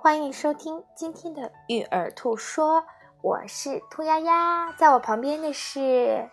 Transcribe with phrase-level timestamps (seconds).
[0.00, 2.84] 欢迎收听今天的育儿兔说，
[3.20, 6.30] 我是兔丫丫，在我旁边的是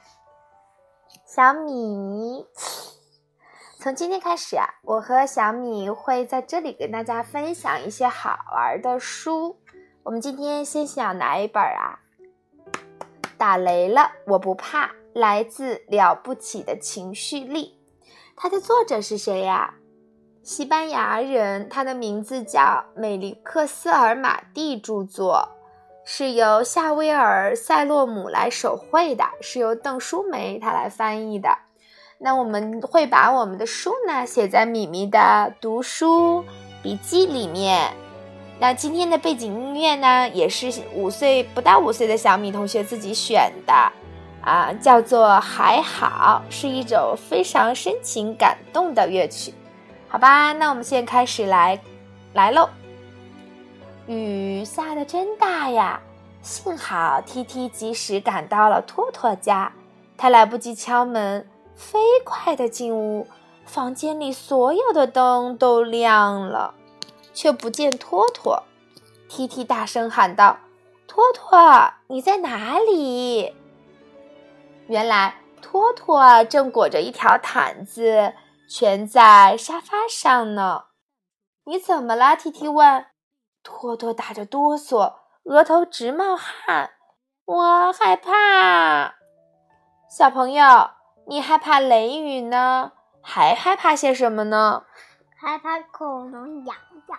[1.26, 2.46] 小米。
[3.79, 9.60] 从今天开始啊，我和小米会在这里跟大家分享一些好玩的书。
[10.03, 12.02] 我们今天先讲哪一本啊？
[13.35, 17.81] 打雷了，我不怕，来自了不起的情绪力。
[18.35, 19.73] 它的作者是谁呀？
[20.45, 25.49] 西班牙人，他的名字叫美利克斯尔马蒂，著作
[26.04, 31.49] 是由夏威尔塞洛姆来手绘的，是由邓淑梅她来翻译的。
[32.20, 36.46] 那我们会把我们的书呢写在米米的读书
[36.84, 37.91] 笔记里面。
[38.59, 43.73] 那今天的背景音乐呢，也是五岁不到五岁的小米同学自己选的，
[44.41, 49.52] 啊，叫做《还好》，是一种非常深情感动的乐曲。
[50.16, 51.77] 好吧，那我们现在开始来，
[52.32, 52.70] 来喽。
[54.08, 55.99] 雨下的真大呀，
[56.41, 59.74] 幸好 T T 及时赶到了托托家，
[60.16, 63.27] 他来不及敲门，飞快的进屋，
[63.66, 66.74] 房间里所有的灯都亮了，
[67.34, 68.64] 却不见托托。
[69.28, 70.60] T T 大声喊道
[71.08, 71.60] ：“托托，
[72.08, 73.54] 你在哪里？”
[74.88, 78.32] 原来托托正裹着一条毯子。
[78.68, 80.86] 蜷在沙发上呢，
[81.66, 83.06] 你怎么了？T T 问。
[83.64, 86.92] 托托打着哆嗦，额头直冒汗。
[87.46, 89.16] 我害怕。
[90.10, 90.92] 小朋友，
[91.28, 92.92] 你害怕雷雨呢？
[93.22, 94.84] 还害怕些什么呢？
[95.40, 97.18] 害怕恐龙咬咬。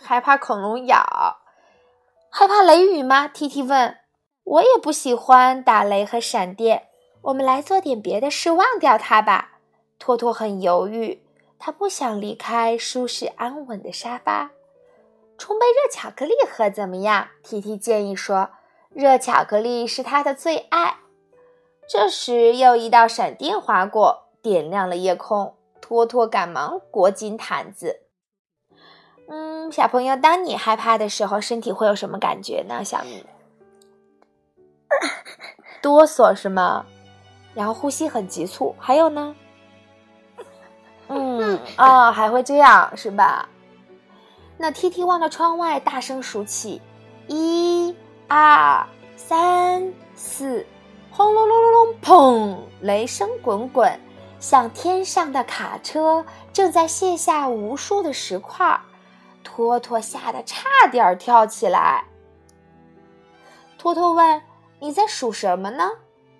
[0.00, 1.38] 害怕恐龙咬。
[2.30, 3.96] 害怕雷雨吗？T T 问。
[4.44, 6.88] 我也不喜欢打雷和闪电。
[7.22, 9.59] 我们来做点别的事，忘掉它吧。
[10.00, 11.22] 托托很犹豫，
[11.58, 14.50] 他不想离开舒适安稳的沙发。
[15.38, 18.50] 冲杯热巧克力喝怎么样提提建议说
[18.90, 20.96] ：“热巧克力是他的最爱。”
[21.86, 25.54] 这时，又一道闪电划过，点亮了夜空。
[25.80, 28.02] 托托赶忙裹紧毯子。
[29.28, 32.84] 嗯，小朋友，当你害怕的时候，身体会有什么感觉呢？
[32.84, 33.26] 小米，
[35.82, 36.86] 哆嗦是吗？
[37.54, 38.74] 然后呼吸很急促。
[38.78, 39.34] 还有呢？
[41.12, 43.48] 嗯啊，还会这样是吧？
[44.56, 46.80] 那 T T 望着窗外，大声数起：
[47.26, 47.96] 一、
[48.28, 50.64] 二、三、四，
[51.10, 52.58] 轰隆隆隆隆，砰！
[52.80, 53.98] 雷声滚滚，
[54.38, 58.80] 像天上的卡车正在卸下无数的石块。
[59.42, 62.04] 托托吓得差点跳起来。
[63.76, 64.40] 托托问
[64.78, 65.90] ：“你在数什么呢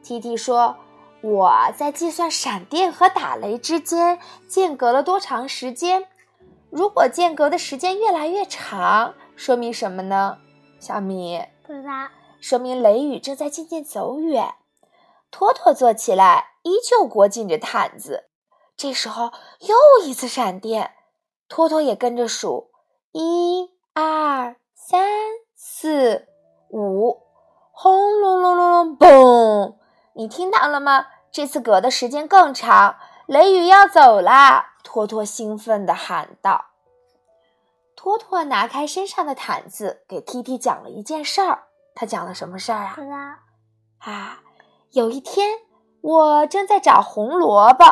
[0.05, 0.77] ？”T T 说。
[1.23, 6.09] 我在计算闪电和打雷之间间隔了多长时间。
[6.71, 10.39] 如果间隔的时间越来越长，说明什么呢？
[10.79, 12.09] 小米不知道。
[12.41, 14.55] 说明雷雨正在渐渐走远。
[15.31, 18.31] 托托坐起来，依旧裹紧着毯子。
[18.77, 19.31] 这时候
[19.61, 20.93] 又一次闪电，
[21.49, 22.71] 托托也跟着数：
[23.13, 25.07] 一、二、三、
[25.55, 26.27] 四、
[26.71, 27.30] 五！
[30.21, 31.07] 你听到了吗？
[31.33, 34.75] 这次隔的时间更长，雷雨要走啦！
[34.85, 36.67] 托托兴奋地喊道。
[37.97, 41.69] 托托拿开身上的毯子，给 T T 讲了一件事儿。
[41.95, 42.99] 他讲了什么事儿啊？
[44.01, 44.41] 啊，
[44.91, 45.61] 有一天，
[46.03, 47.87] 我正在找红萝卜，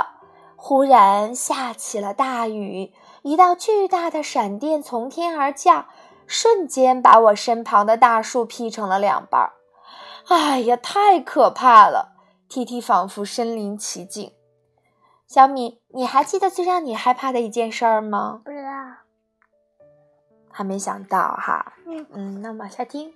[0.54, 5.86] 忽然下起了大雨，一道巨大的闪电从天而降，
[6.26, 9.54] 瞬间把我身旁的大树劈成了两半儿。
[10.28, 12.16] 哎呀，太可怕了
[12.48, 14.32] ！T T 仿佛身临其境。
[15.26, 18.40] 小米，你还记得最让你害怕的一件事儿吗？
[18.44, 18.70] 不知道。
[20.50, 21.74] 还没想到哈。
[21.86, 23.12] 嗯嗯，那往下听。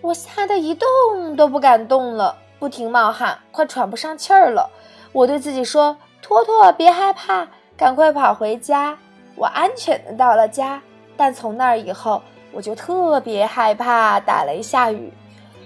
[0.00, 4.70] 我吓得一动都不敢动了，不停冒汗，快喘不上气儿了。
[5.12, 8.96] 我对自己说：“托托，别害怕，赶快跑回家。”
[9.34, 10.80] 我安全的到了家，
[11.16, 12.22] 但从那儿以后，
[12.52, 15.12] 我就特别害怕打雷下雨。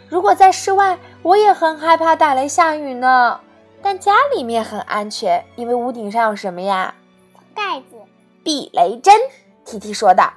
[0.09, 3.41] 如果在室外，我也很害怕打雷下雨呢。
[3.83, 6.95] 但家里面很安全，因为屋顶上有什么呀？
[7.53, 7.97] 盖子，
[8.45, 9.13] 避雷针。
[9.65, 10.33] T T 说道。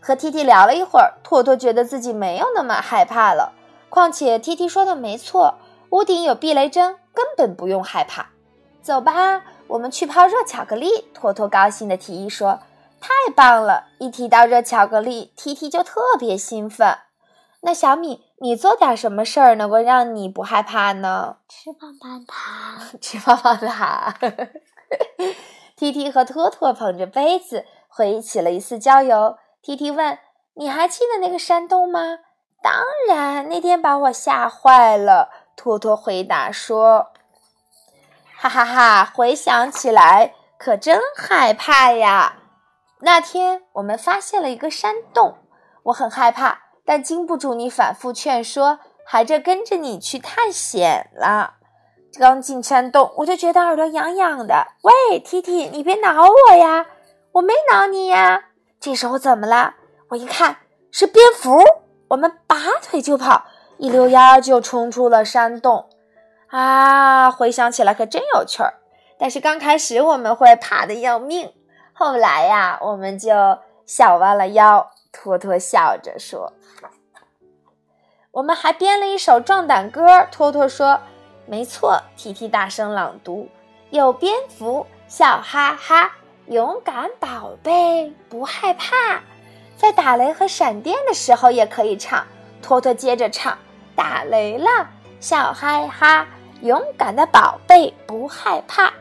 [0.00, 3.52] 和 T T 聊了一会儿，托托觉得自己没有那么害怕了。
[3.88, 5.54] 况且 T T 说的没错，
[5.90, 8.30] 屋顶有避雷针，根本不用害怕。
[8.82, 11.08] 走吧，我们去泡热巧克力。
[11.14, 12.58] 托托高兴的提议说
[13.00, 16.98] ：“太棒了！”一提到热巧克力，T T 就特别兴奋。
[17.64, 21.36] 那小米，你做点什么事儿能够让你不害怕呢？
[21.48, 24.12] 吃棒棒糖， 吃棒棒糖。
[25.78, 29.38] T T 和托托捧着杯子，回忆起了一次郊游。
[29.62, 30.18] T T 问
[30.54, 32.18] ：“你还记得那个山洞吗
[32.60, 37.12] ？”“当然，那天把我吓坏了。”托托回答说。
[38.36, 42.38] “哈哈哈，回想起来可真害怕呀！
[43.02, 45.38] 那天我们发现了一个山洞，
[45.84, 51.54] 我很害怕，但经不住你反复劝说，还着跟着你去探险了。”
[52.18, 54.66] 刚进山洞，我就觉得耳朵痒痒的。
[54.82, 56.86] 喂，T T，你别挠我呀！
[57.32, 58.48] 我没挠你呀。
[58.78, 59.76] 这时候怎么了？
[60.10, 60.58] 我一看
[60.90, 61.56] 是蝙蝠，
[62.08, 63.44] 我们拔腿就跑，
[63.78, 65.88] 一溜烟儿就冲出了山洞。
[66.48, 68.74] 啊，回想起来可真有趣儿。
[69.18, 71.54] 但是刚开始我们会怕的要命，
[71.94, 73.30] 后来呀，我们就
[73.86, 74.90] 小弯了腰。
[75.12, 76.52] 托托笑着说
[78.32, 80.98] ：“我们还编了一首壮胆歌。”托托说。
[81.44, 83.48] 没错提提大声朗读
[83.90, 86.12] ：“有蝙蝠，笑哈哈，
[86.46, 89.20] 勇敢宝贝，不害怕。
[89.76, 92.24] 在打雷和闪电的时候也可以唱。”
[92.62, 93.58] 托托接着唱
[93.96, 94.88] ：“打雷了，
[95.18, 96.28] 笑哈哈，
[96.60, 98.92] 勇敢的宝贝，不害怕。”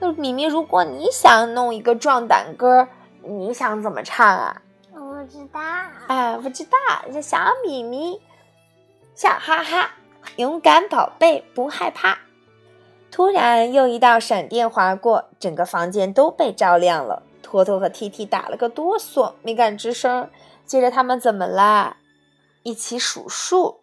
[0.00, 2.88] 那米米，如果你想弄一个壮胆歌，
[3.22, 4.62] 你想怎么唱啊？
[5.28, 5.60] 不知道。
[5.60, 6.78] 啊，不知道。
[7.12, 8.22] 这小米米，
[9.14, 9.90] 笑哈哈。
[10.36, 12.18] 勇敢宝贝，不害怕。
[13.10, 17.22] 突然，又一道闪电划过，整个房间都被照亮了。
[17.42, 20.30] 托托和 T T 打了个哆嗦，没敢吱声。
[20.64, 21.98] 接着，他们怎么啦？
[22.62, 23.82] 一起数数：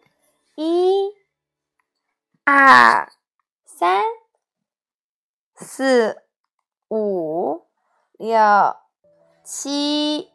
[0.56, 1.12] 一、
[2.44, 3.12] 二、
[3.64, 4.02] 三、
[5.54, 6.22] 四、
[6.88, 7.66] 五、
[8.18, 8.36] 六、
[9.44, 10.32] 七。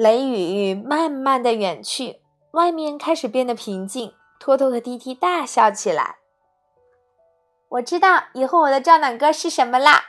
[0.00, 2.22] 雷雨慢慢的远去。
[2.52, 6.16] 外面开始变得平静，托托和滴滴大笑起来。
[7.68, 10.02] 我知道以后我的壮胆歌是什么啦！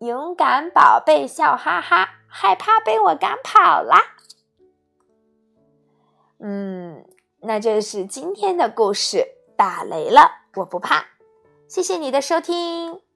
[0.00, 4.16] 勇敢宝贝笑哈哈，害怕被我赶跑啦。
[6.40, 7.06] 嗯，
[7.40, 9.28] 那就是今天的故事。
[9.56, 11.06] 打雷了，我不怕。
[11.66, 13.07] 谢谢你的收听。